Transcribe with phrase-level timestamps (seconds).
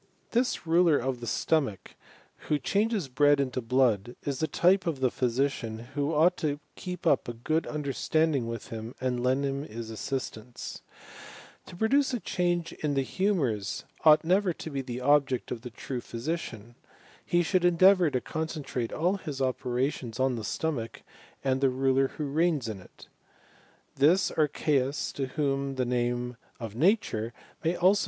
[0.31, 1.93] This ruler of the stomach,
[2.47, 7.05] who changes bread into blood, is the type of the physicianj'^ who ought to keep
[7.05, 10.81] up a good understanding with him,V* and lend him his assistance.
[11.67, 15.69] To produce a change iri^ the humours ought never to be the object of the
[15.69, 15.97] tru6 .■;.
[16.01, 16.73] physician,
[17.23, 21.03] he should endeavour to concentrate all \ai^' ^ operations on the stomach
[21.43, 23.03] and the ruler who reigns in it«^
[23.97, 27.33] 1 This Archeeus to whom the name of Nature
[27.63, 27.99] may abqf'; :i CHEMISTRT OF PARACELSUS.